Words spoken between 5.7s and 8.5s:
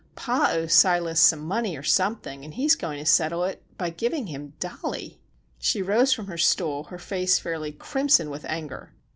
rose from her stool, her face fairly crimson with